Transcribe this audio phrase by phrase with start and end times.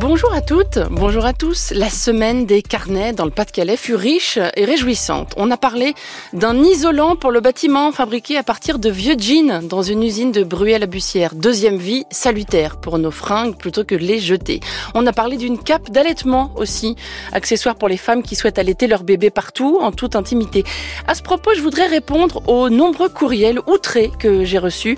[0.00, 1.72] Bonjour à toutes, bonjour à tous.
[1.72, 5.34] La semaine des carnets dans le Pas-de-Calais fut riche et réjouissante.
[5.36, 5.92] On a parlé
[6.32, 10.44] d'un isolant pour le bâtiment fabriqué à partir de vieux jeans dans une usine de
[10.44, 11.34] Bruay-la-Bussière.
[11.34, 14.60] Deuxième vie salutaire pour nos fringues plutôt que les jeter.
[14.94, 16.94] On a parlé d'une cape d'allaitement aussi,
[17.32, 20.62] accessoire pour les femmes qui souhaitent allaiter leur bébé partout en toute intimité.
[21.08, 24.96] À ce propos, je voudrais répondre aux nombreux courriels outrés que j'ai reçus.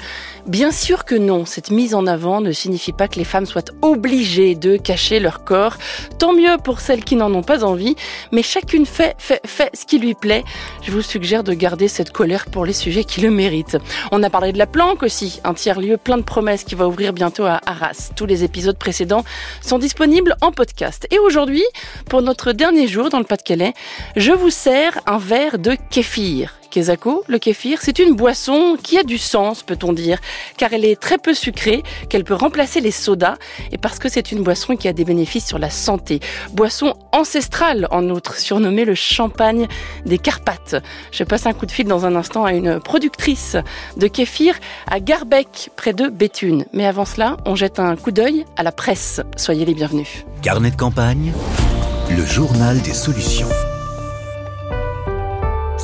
[0.50, 3.70] Bien sûr que non, cette mise en avant ne signifie pas que les femmes soient
[3.82, 5.76] obligées de cacher leur corps.
[6.18, 7.94] Tant mieux pour celles qui n'en ont pas envie,
[8.32, 10.42] mais chacune fait, fait, fait ce qui lui plaît.
[10.82, 13.78] Je vous suggère de garder cette colère pour les sujets qui le méritent.
[14.10, 17.12] On a parlé de la planque aussi, un tiers-lieu plein de promesses qui va ouvrir
[17.12, 18.10] bientôt à Arras.
[18.16, 19.22] Tous les épisodes précédents
[19.62, 21.06] sont disponibles en podcast.
[21.12, 21.64] Et aujourd'hui,
[22.08, 23.72] pour notre dernier jour dans le Pas-de-Calais,
[24.16, 26.59] je vous sers un verre de kéfir.
[26.70, 30.18] Kezako, le kéfir, c'est une boisson qui a du sens, peut-on dire,
[30.56, 33.36] car elle est très peu sucrée, qu'elle peut remplacer les sodas,
[33.72, 36.20] et parce que c'est une boisson qui a des bénéfices sur la santé.
[36.52, 39.66] Boisson ancestrale, en outre, surnommée le champagne
[40.06, 40.76] des Carpates.
[41.12, 43.56] Je passe un coup de fil dans un instant à une productrice
[43.96, 44.54] de kéfir
[44.86, 46.64] à Garbec, près de Béthune.
[46.72, 49.20] Mais avant cela, on jette un coup d'œil à la presse.
[49.36, 50.24] Soyez les bienvenus.
[50.42, 51.32] Carnet de campagne,
[52.16, 53.48] le journal des solutions.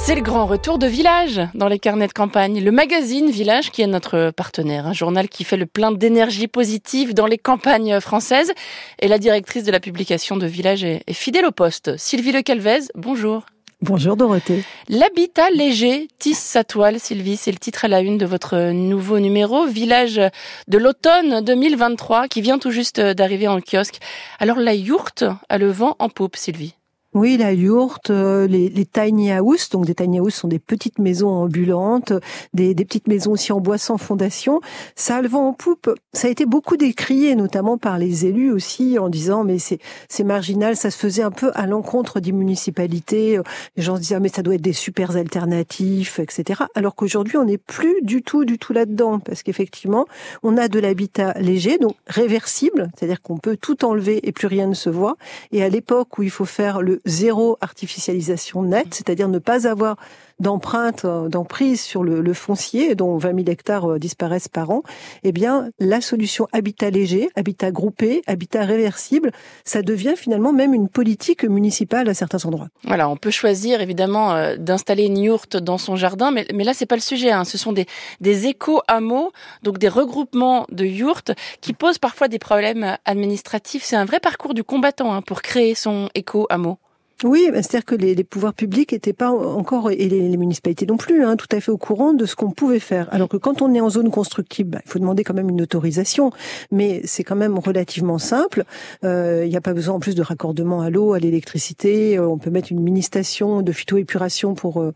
[0.07, 2.63] C'est le grand retour de Village dans les carnets de campagne.
[2.63, 7.13] Le magazine Village qui est notre partenaire, un journal qui fait le plein d'énergie positive
[7.13, 8.53] dans les campagnes françaises.
[9.01, 11.97] Et la directrice de la publication de Village est, fidèle au poste.
[11.97, 13.47] Sylvie Le Calvez, bonjour.
[13.83, 14.63] Bonjour Dorothée.
[14.89, 17.37] L'habitat léger tisse sa toile, Sylvie.
[17.37, 20.21] C'est le titre à la une de votre nouveau numéro, Village
[20.69, 23.99] de l'automne 2023, qui vient tout juste d'arriver en kiosque.
[24.39, 26.77] Alors la yourte a le vent en poupe, Sylvie.
[27.17, 30.99] Oui, la yourte, euh, les, les, tiny house, donc des tiny house sont des petites
[30.99, 32.13] maisons ambulantes,
[32.53, 34.61] des, des, petites maisons aussi en bois sans fondation.
[34.97, 35.89] Ça le vent en poupe.
[36.13, 39.79] Ça a été beaucoup décrié, notamment par les élus aussi, en disant mais c'est
[40.11, 40.77] c'est marginal.
[40.77, 43.41] Ça se faisait un peu à l'encontre des municipalités.
[43.79, 46.65] Les gens se disaient mais ça doit être des super alternatifs, etc.
[46.75, 50.05] Alors qu'aujourd'hui on n'est plus du tout du tout là-dedans parce qu'effectivement
[50.43, 54.67] on a de l'habitat léger, donc réversible, c'est-à-dire qu'on peut tout enlever et plus rien
[54.67, 55.17] ne se voit.
[55.51, 59.97] Et à l'époque où il faut faire le zéro artificialisation nette, c'est-à-dire ne pas avoir
[60.39, 64.83] d'empreinte, euh, d'emprise sur le, foncier, dont 20 000 hectares euh, disparaissent par an,
[65.23, 69.33] eh bien, la solution habitat léger, habitat groupé, habitat réversible,
[69.65, 72.69] ça devient finalement même une politique municipale à certains endroits.
[72.85, 76.75] Voilà, on peut choisir évidemment euh, d'installer une yourte dans son jardin, mais, mais là,
[76.75, 77.31] c'est pas le sujet.
[77.31, 77.45] Hein.
[77.45, 77.87] Ce sont des,
[78.21, 83.85] des éco-hameaux, donc des regroupements de yourtes qui posent parfois des problèmes administratifs.
[83.85, 86.79] C'est un vrai parcours du combattant hein, pour créer son éco-hameau.
[87.25, 91.25] Oui, c'est-à-dire que les, les pouvoirs publics n'étaient pas encore, et les, municipalités non plus,
[91.25, 93.09] hein, tout à fait au courant de ce qu'on pouvait faire.
[93.11, 95.63] Alors que quand on est en zone constructible, bah, il faut demander quand même une
[95.63, 96.31] autorisation,
[96.71, 98.65] mais c'est quand même relativement simple.
[99.03, 102.19] Euh, il n'y a pas besoin en plus de raccordement à l'eau, à l'électricité.
[102.19, 104.93] Euh, on peut mettre une mini station de phytoépuration pour euh,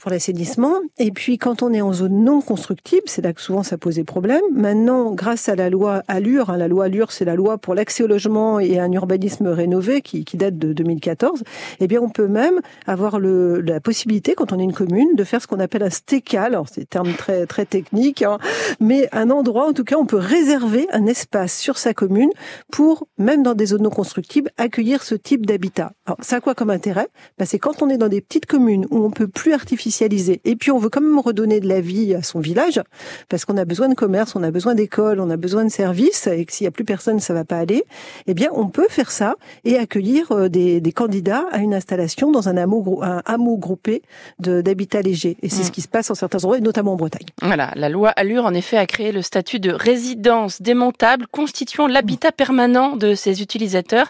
[0.00, 0.74] pour l'assainissement.
[0.98, 4.04] Et puis quand on est en zone non constructible, c'est là que souvent ça posait
[4.04, 4.42] problème.
[4.52, 8.02] Maintenant, grâce à la loi Allure, hein, la loi Allure, c'est la loi pour l'accès
[8.02, 11.42] au logement et un urbanisme rénové qui, qui date de 2014.
[11.80, 15.24] Eh bien, on peut même avoir le, la possibilité, quand on est une commune, de
[15.24, 16.54] faire ce qu'on appelle un stécal.
[16.54, 18.38] Alors, c'est un terme très très technique, hein,
[18.80, 22.30] mais un endroit, en tout cas, on peut réserver un espace sur sa commune
[22.70, 25.92] pour, même dans des zones non constructibles, accueillir ce type d'habitat.
[26.06, 27.08] Alors, ça a quoi comme intérêt?
[27.38, 30.40] Ben, C'est quand on est dans des petites communes où on peut plus artificialisé.
[30.44, 32.80] Et puis on veut quand même redonner de la vie à son village,
[33.28, 36.26] parce qu'on a besoin de commerce, on a besoin d'école, on a besoin de services,
[36.26, 37.84] et que s'il y a plus personne, ça va pas aller.
[38.26, 42.32] Eh bien, on peut faire ça et accueillir euh, des, des candidats à une installation
[42.32, 44.02] dans un hameau, un hameau groupé
[44.40, 45.36] d'habitat léger.
[45.42, 45.72] Et c'est ce mm.
[45.72, 47.26] qui se passe en certains endroits, et notamment en Bretagne.
[47.42, 52.32] Voilà, la loi Allure, en effet, a créé le statut de résidence démontable constituant l'habitat
[52.32, 54.08] permanent de ses utilisateurs.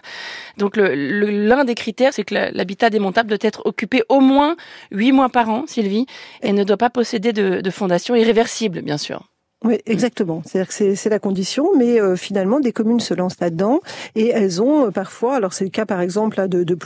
[0.57, 4.55] Donc l'un des critères, c'est que l'habitat démontable doit être occupé au moins
[4.91, 6.05] huit mois par an Sylvie,
[6.41, 9.27] et ne doit pas posséder de, fondation irréversible, bien sûr.
[9.63, 10.41] Oui, exactement.
[10.43, 13.79] C'est-à-dire que c'est la condition, mais euh, finalement, des communes se lancent là-dedans
[14.15, 16.77] et elles ont euh, parfois, alors c'est le cas par exemple de, de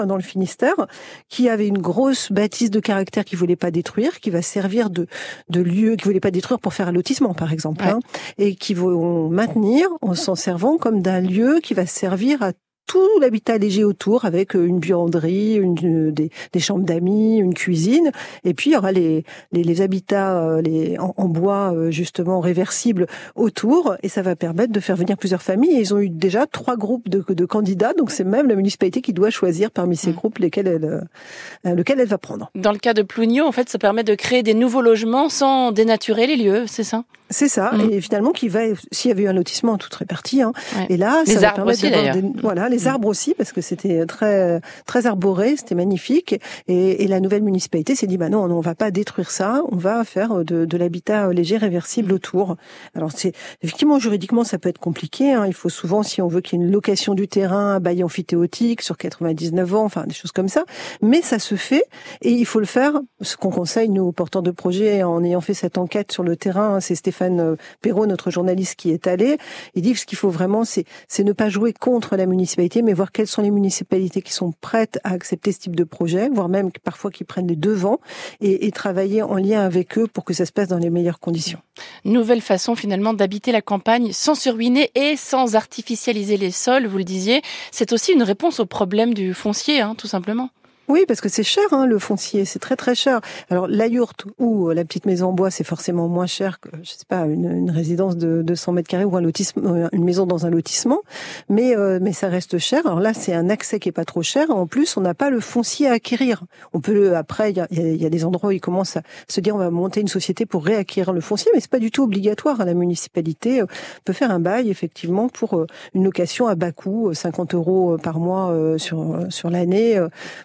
[0.00, 0.86] hein, dans le Finistère,
[1.28, 5.08] qui avait une grosse bâtisse de caractère qui voulait pas détruire, qui va servir de,
[5.50, 8.00] de lieu, qui voulait pas détruire pour faire un lotissement par exemple, hein,
[8.38, 12.52] et qui vont maintenir en s'en servant comme d'un lieu qui va servir à
[12.86, 18.10] tout l'habitat léger autour avec une buanderie, une, des, des chambres d'amis, une cuisine.
[18.44, 23.06] Et puis il y aura les, les, les habitats les, en, en, bois justement réversibles
[23.34, 23.96] autour.
[24.02, 25.76] Et ça va permettre de faire venir plusieurs familles.
[25.76, 27.94] Et ils ont eu déjà trois groupes de, de candidats.
[27.94, 30.14] Donc c'est même la municipalité qui doit choisir parmi ces mmh.
[30.14, 32.50] groupes lesquels elle, lequel elle va prendre.
[32.54, 35.72] Dans le cas de Plougneau, en fait, ça permet de créer des nouveaux logements sans
[35.72, 37.04] dénaturer les lieux, c'est ça?
[37.32, 37.72] C'est ça.
[37.72, 37.92] Mm.
[37.92, 40.52] Et finalement, qui va, s'il y avait eu un lotissement toute réparti, hein,
[40.88, 42.88] et là, les ça va permettre d'avoir des, voilà, les mm.
[42.88, 46.40] arbres aussi, parce que c'était très, très arboré, c'était magnifique.
[46.68, 49.76] Et, et, la nouvelle municipalité s'est dit, bah non, on va pas détruire ça, on
[49.76, 52.56] va faire de, de l'habitat léger réversible autour.
[52.94, 53.32] Alors c'est,
[53.62, 55.32] effectivement, juridiquement, ça peut être compliqué.
[55.32, 55.46] Hein.
[55.46, 58.82] Il faut souvent, si on veut qu'il y ait une location du terrain, bail amphithéotique
[58.82, 60.64] sur 99 ans, enfin des choses comme ça.
[61.00, 61.84] Mais ça se fait,
[62.20, 63.00] et il faut le faire.
[63.20, 66.80] Ce qu'on conseille, nous, porteurs de projets, en ayant fait cette enquête sur le terrain,
[66.80, 69.38] c'est Stéphane Stéphane Perrault, notre journaliste qui est allé,
[69.74, 70.84] il dit que ce qu'il faut vraiment, c'est,
[71.20, 74.98] ne pas jouer contre la municipalité, mais voir quelles sont les municipalités qui sont prêtes
[75.04, 78.00] à accepter ce type de projet, voire même parfois qui prennent les devants,
[78.40, 81.20] et, et travailler en lien avec eux pour que ça se passe dans les meilleures
[81.20, 81.60] conditions.
[82.04, 86.98] Nouvelle façon finalement d'habiter la campagne sans se ruiner et sans artificialiser les sols, vous
[86.98, 87.42] le disiez.
[87.70, 90.50] C'est aussi une réponse au problème du foncier, hein, tout simplement.
[90.88, 93.20] Oui, parce que c'est cher hein, le foncier, c'est très très cher.
[93.50, 96.90] Alors la yourte ou la petite maison en bois, c'est forcément moins cher que je
[96.90, 100.44] sais pas une, résidence de 200 mètres carrés ou un lotissement, euh, une maison dans
[100.44, 101.00] un lotissement,
[101.48, 102.84] mais euh, mais ça reste cher.
[102.84, 104.50] Alors là, c'est un accès qui est pas trop cher.
[104.50, 106.44] En plus, on n'a pas le foncier à acquérir.
[106.72, 109.40] On peut après, il y a, y a, des endroits où ils commencent à se
[109.40, 112.02] dire on va monter une société pour réacquérir le foncier, mais c'est pas du tout
[112.02, 112.64] obligatoire.
[112.64, 113.66] La municipalité euh,
[114.04, 115.64] peut faire un bail effectivement pour
[115.94, 120.00] une location à bas coût, 50 euros par mois sur sur l'année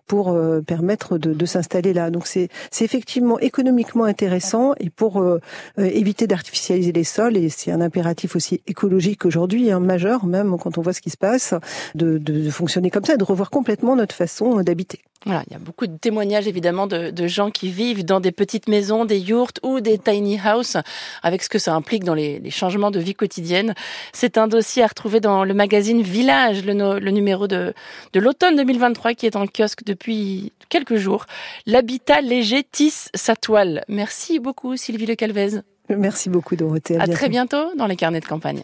[0.05, 2.11] pour euh, permettre de, s'installer là.
[2.11, 2.49] Donc c'est
[2.81, 5.39] effectivement économiquement intéressant et pour euh,
[5.79, 10.57] euh, éviter d'artificialiser les sols et c'est un impératif aussi écologique aujourd'hui, hein, majeur même
[10.57, 11.53] quand on voit ce qui se passe,
[11.95, 14.99] de, de, de fonctionner comme ça, de revoir complètement notre façon d'habiter.
[15.25, 18.31] Voilà, il y a beaucoup de témoignages évidemment de, de, gens qui vivent dans des
[18.31, 20.77] petites maisons, des yurts ou des tiny houses,
[21.23, 23.73] avec ce que ça implique dans les, les changements de vie quotidienne.
[24.13, 27.73] C'est un dossier à retrouver dans le magazine Village, le, le numéro de,
[28.13, 31.25] de l'automne 2023 qui est en kiosque depuis quelques jours.
[31.65, 33.83] L'habitat léger tisse sa toile.
[33.87, 35.61] Merci beaucoup Sylvie Le Calvez.
[35.89, 36.97] Merci beaucoup Dorothée.
[36.97, 38.61] À, à très bientôt dans les carnets de campagne.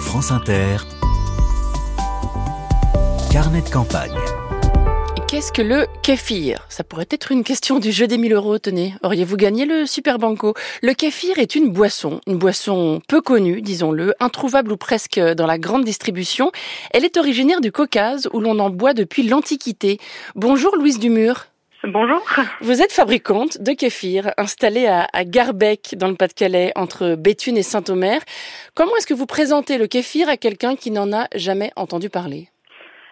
[0.00, 0.78] France Inter.
[3.30, 4.16] Carnet de campagne.
[5.28, 6.64] Qu'est-ce que le kéfir?
[6.68, 8.94] Ça pourrait être une question du jeu des 1000 euros, tenez.
[9.02, 10.54] Auriez-vous gagné le Super Banco?
[10.82, 15.58] Le kéfir est une boisson, une boisson peu connue, disons-le, introuvable ou presque dans la
[15.58, 16.52] grande distribution.
[16.92, 19.98] Elle est originaire du Caucase, où l'on en boit depuis l'Antiquité.
[20.36, 21.46] Bonjour Louise Dumur.
[21.82, 22.22] Bonjour.
[22.60, 27.64] Vous êtes fabricante de kéfir, installée à, à Garbec, dans le Pas-de-Calais, entre Béthune et
[27.64, 28.20] Saint-Omer.
[28.74, 32.48] Comment est-ce que vous présentez le kéfir à quelqu'un qui n'en a jamais entendu parler?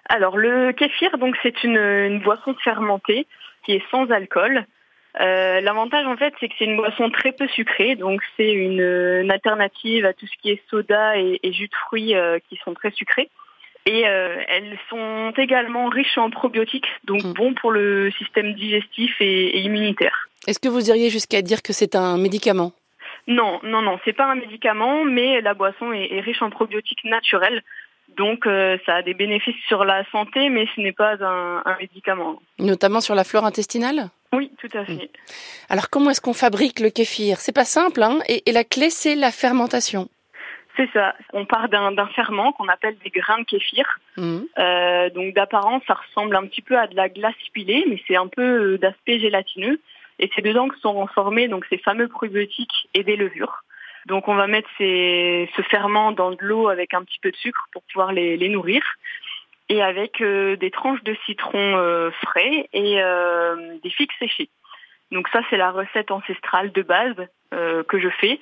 [0.09, 3.27] Alors le kéfir, donc c'est une, une, boisson fermentée
[3.65, 4.67] qui est sans alcool.
[5.21, 8.81] Euh, L'avantage en fait, c'est que c'est une boisson très peu sucrée, donc c'est une,
[8.81, 12.59] une, alternative à tout ce qui est soda et, et jus de fruits euh, qui
[12.65, 13.31] sont très sucrés.
[13.87, 17.33] Et euh, elles sont également riches en probiotiques, donc mmh.
[17.35, 20.29] bon pour le système digestif et, et immunitaire.
[20.47, 22.73] Est-ce que vous iriez jusqu'à dire que c'est un médicament?
[23.27, 27.05] Non, non, non, c'est pas un médicament, mais la boisson est, est riche en probiotiques
[27.05, 27.63] naturels.
[28.17, 31.77] Donc euh, ça a des bénéfices sur la santé, mais ce n'est pas un, un,
[31.81, 32.41] médicament.
[32.59, 35.11] Notamment sur la flore intestinale Oui, tout à fait.
[35.69, 37.39] Alors comment est-ce qu'on fabrique le kéfir?
[37.39, 40.09] C'est pas simple, hein et, et, la clé c'est la fermentation.
[40.77, 41.15] C'est ça.
[41.33, 43.99] On part d'un ferment qu'on appelle des grains de kéfir.
[44.17, 44.39] Mmh.
[44.59, 48.17] Euh, donc d'apparence, ça ressemble un petit peu à de la glace pilée, mais c'est
[48.17, 48.43] un peu
[48.75, 49.81] euh, d'aspect gélatineux.
[50.19, 53.64] Et c'est dedans que sont formés donc ces fameux probiotiques et des levures.
[54.07, 57.37] Donc on va mettre ces, ce ferment dans de l'eau avec un petit peu de
[57.37, 58.83] sucre pour pouvoir les, les nourrir
[59.69, 64.51] et avec euh, des tranches de citron euh, frais et euh, des figues séchées.
[65.11, 67.17] Donc ça c'est la recette ancestrale de base
[67.87, 68.41] que je fais.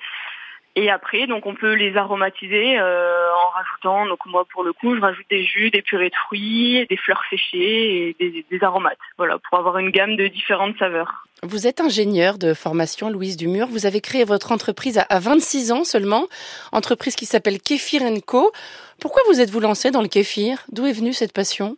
[0.75, 4.95] Et après, donc on peut les aromatiser euh, en rajoutant, donc moi pour le coup,
[4.95, 8.97] je rajoute des jus, des purées de fruits, des fleurs séchées et des, des aromates.
[9.17, 11.27] Voilà, pour avoir une gamme de différentes saveurs.
[11.43, 13.67] Vous êtes ingénieur de formation, Louise Dumur.
[13.67, 16.27] Vous avez créé votre entreprise à 26 ans seulement,
[16.71, 18.51] entreprise qui s'appelle Kéfir Co.
[18.99, 20.63] Pourquoi vous êtes-vous lancé dans le kéfir?
[20.71, 21.77] D'où est venue cette passion?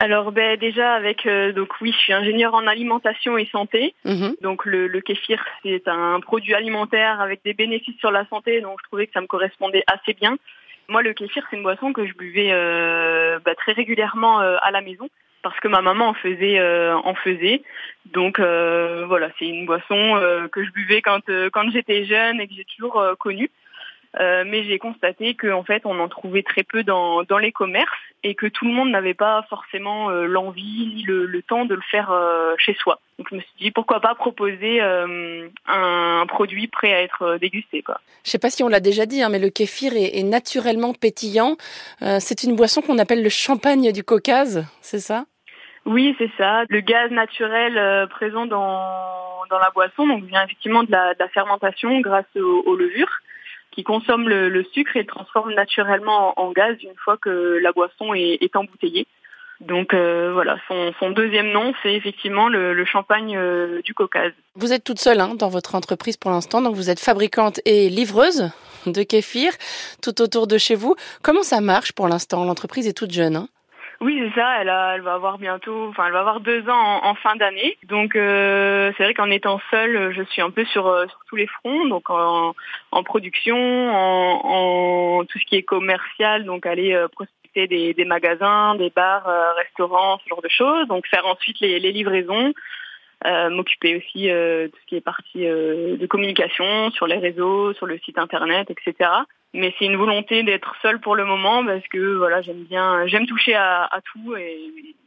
[0.00, 3.94] Alors ben déjà avec euh, donc oui je suis ingénieur en alimentation et santé.
[4.04, 4.30] Mmh.
[4.40, 8.78] donc le, le kéfir c'est un produit alimentaire avec des bénéfices sur la santé donc
[8.80, 10.36] je trouvais que ça me correspondait assez bien.
[10.88, 14.70] Moi le kéfir c'est une boisson que je buvais euh, bah, très régulièrement euh, à
[14.70, 15.08] la maison
[15.42, 17.62] parce que ma maman en faisait euh, en faisait.
[18.12, 22.48] Donc euh, voilà c'est une boisson euh, que je buvais quand quand j'étais jeune et
[22.48, 23.50] que j'ai toujours connue
[24.18, 27.90] Euh, mais j'ai constaté qu'en fait, on en trouvait très peu dans, dans les commerces
[28.24, 31.74] et que tout le monde n'avait pas forcément euh, l'envie ni le, le, temps de
[31.74, 33.00] le faire euh, chez soi.
[33.18, 37.82] Donc je me suis dit pourquoi pas proposer un, produit prêt à être dégusté.
[37.82, 38.00] Quoi.
[38.24, 40.94] Je sais pas si on l'a déjà dit, hein, mais le kéfir est, est naturellement
[40.94, 41.56] pétillant.
[42.00, 45.24] c'est une boisson qu'on appelle le champagne du Caucase, c'est ça?
[45.84, 46.62] Oui, c'est ça.
[46.68, 51.28] Le gaz naturel présent dans, dans la boisson donc vient effectivement de la, de la
[51.28, 53.20] fermentation grâce aux, aux levures
[53.78, 58.12] qui consomme le, sucre et le transforme naturellement en, gaz une fois que la boisson
[58.12, 59.06] est, embouteillée.
[59.60, 64.32] Donc euh, voilà, son, deuxième nom, c'est effectivement le, champagne euh, du Caucase.
[64.56, 67.88] Vous êtes toute seule hein, dans votre entreprise pour l'instant, donc vous êtes fabricante et
[67.88, 68.50] livreuse
[68.86, 69.52] de kéfir
[70.02, 70.96] tout autour de chez vous.
[71.22, 72.44] Comment ça marche pour l'instant?
[72.44, 73.36] L'entreprise est toute jeune.
[73.36, 73.48] Hein
[74.00, 74.60] oui, c'est ça.
[74.60, 77.76] Elle, a, elle va avoir bientôt, enfin, elle va avoir deux ans en, fin d'année.
[77.84, 81.36] Donc, euh, c'est vrai qu'en étant seule, je suis un peu sur, euh, sur tous
[81.36, 82.54] les fronts, donc en,
[82.92, 88.04] en production, en, en, tout ce qui est commercial, donc aller euh, prospecter des, des,
[88.04, 90.86] magasins, des bars, euh, restaurants, ce genre de choses.
[90.86, 92.52] Donc, faire ensuite les, les livraisons.
[93.26, 97.72] Euh, m'occuper aussi euh, de ce qui est partie euh, de communication sur les réseaux,
[97.74, 99.10] sur le site internet, etc.
[99.54, 103.26] Mais c'est une volonté d'être seule pour le moment parce que voilà j'aime bien j'aime
[103.26, 104.58] toucher à, à, tout et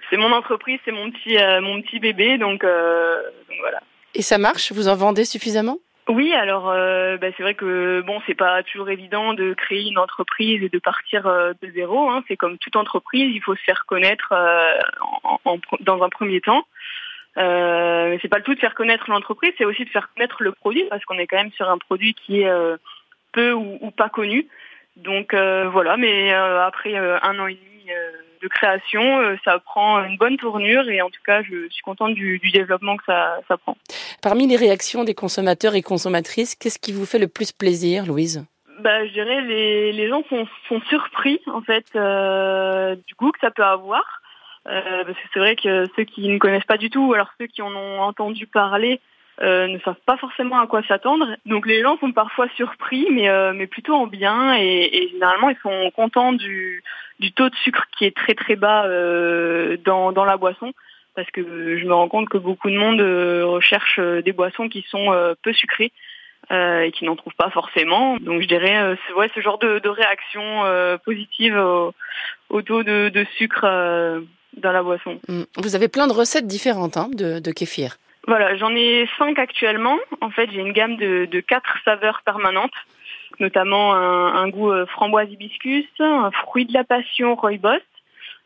[0.10, 3.81] c'est mon entreprise c'est mon petit mon petit bébé donc, donc, voilà.
[4.15, 4.71] Et ça marche?
[4.71, 5.77] Vous en vendez suffisamment?
[6.10, 10.62] Oui, alors bah, c'est vrai que bon, c'est pas toujours évident de créer une entreprise
[10.63, 12.10] et de partir de zéro.
[12.10, 12.24] Hein.
[12.27, 14.33] C'est comme toute entreprise, il faut se faire connaître
[15.24, 16.65] en, en, dans un premier temps.
[17.38, 20.51] Euh, c'est pas le tout de faire connaître l'entreprise, c'est aussi de faire connaître le
[20.51, 22.75] produit parce qu'on est quand même sur un produit qui est euh,
[23.31, 24.47] peu ou, pas connu.
[24.97, 27.93] Donc euh, voilà, mais euh, après un an et demi
[28.41, 32.39] de création, ça prend une bonne tournure et en tout cas, je suis contente du,
[32.39, 33.77] du développement que ça, ça prend.
[34.21, 38.45] Parmi les réactions des consommateurs et consommatrices, qu'est-ce qui vous fait le plus plaisir, Louise?
[38.79, 43.51] Bah, je dirais les, les gens sont, sont surpris en fait du goût que ça
[43.51, 44.21] peut avoir.
[44.67, 47.29] Euh, parce que c'est vrai que ceux qui ne connaissent pas du tout, ou alors
[47.39, 49.00] ceux qui en ont entendu parler,
[49.41, 51.35] euh, ne savent pas forcément à quoi s'attendre.
[51.45, 55.50] Donc les gens sont parfois surpris, mais, euh, mais plutôt en bien, et, et, généralement
[55.50, 56.83] ils sont contents du,
[57.19, 60.73] du taux de sucre qui est très très bas euh, dans, dans la boisson,
[61.15, 64.85] parce que je me rends compte que beaucoup de monde euh, recherche des boissons qui
[64.89, 65.11] sont
[65.41, 65.91] peu sucrées.
[66.51, 68.17] Euh, et qui n'en trouvent pas forcément.
[68.17, 71.93] Donc je dirais euh, ouais, ce genre de, de réaction euh, positive au,
[72.50, 73.61] au, taux de, de sucre
[74.57, 75.19] dans la boisson.
[75.29, 75.43] Mm.
[75.57, 77.97] Vous avez plein de recettes différentes hein, de, de kéfir.
[78.27, 79.97] Voilà, j'en ai cinq actuellement.
[80.21, 82.73] En fait, j'ai une gamme de, de quatre saveurs permanentes,
[83.39, 87.81] notamment un, goût euh, framboise hibiscus, un fruit de la passion rooibos,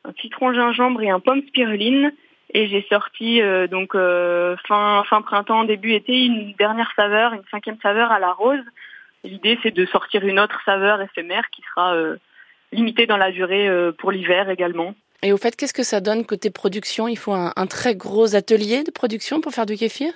[0.05, 2.13] un citron gingembre et un pomme spiruline.
[2.53, 7.43] Et j'ai sorti euh, donc euh, fin fin printemps début été une dernière saveur, une
[7.51, 8.63] cinquième saveur à la rose.
[9.25, 11.95] L'idée c'est de sortir une autre saveur éphémère qui sera
[12.71, 13.67] limitée dans la durée
[13.97, 14.93] pour l'hiver également.
[15.23, 17.07] Et au fait, qu'est-ce que ça donne côté production?
[17.07, 20.13] Il faut un, très gros atelier de production pour faire du kéfir?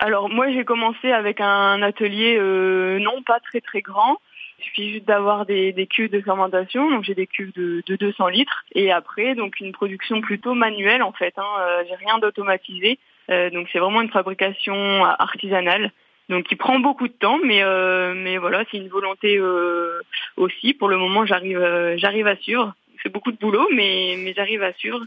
[0.00, 4.18] Alors moi j'ai commencé avec un atelier euh, non pas très très grand.
[4.58, 7.96] Il suffit juste d'avoir des, des, cuves de fermentation, donc j'ai des cuves de, de,
[7.96, 11.34] 200 litres, et après donc une production plutôt manuelle en fait.
[11.36, 12.98] Hein, euh, j'ai rien d'automatisé,
[13.30, 15.92] euh, donc c'est vraiment une fabrication artisanale,
[16.28, 20.00] donc qui prend beaucoup de temps, mais euh, mais voilà c'est une volonté euh,
[20.36, 20.74] aussi.
[20.74, 24.62] Pour le moment j'arrive euh, j'arrive à suivre c'est beaucoup de boulot, mais, mais j'arrive
[24.62, 25.00] à suivre.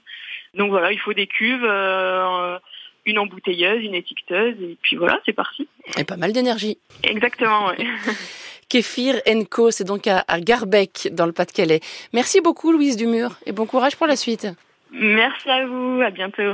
[0.54, 2.58] Donc voilà, il faut des cuves, euh,
[3.06, 5.68] une embouteilleuse, une étiqueteuse, et puis voilà, c'est parti.
[5.98, 6.78] Et pas mal d'énergie.
[7.04, 7.88] Exactement, oui.
[8.70, 11.82] Kéfir Co, c'est donc à, à Garbec, dans le Pas-de-Calais.
[12.14, 14.48] Merci beaucoup, Louise Dumur, et bon courage pour la suite.
[14.92, 16.54] Merci à vous, à bientôt.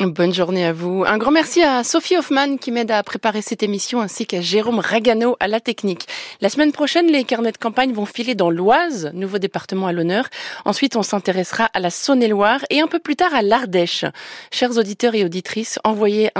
[0.00, 1.04] Bonne journée à vous.
[1.06, 4.80] Un grand merci à Sophie Hoffman qui m'aide à préparer cette émission ainsi qu'à Jérôme
[4.80, 6.08] Ragano à la technique.
[6.40, 10.28] La semaine prochaine, les carnets de campagne vont filer dans l'Oise, nouveau département à l'honneur.
[10.64, 14.04] Ensuite, on s'intéressera à la Saône-et-Loire et un peu plus tard à l'Ardèche.
[14.50, 16.32] Chers auditeurs et auditrices, envoyez,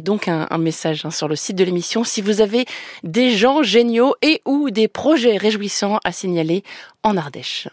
[0.00, 2.64] donc un, un message hein, sur le site de l'émission si vous avez
[3.04, 6.64] des gens géniaux et ou des projets réjouissants à signaler
[7.02, 7.66] en Ardèche.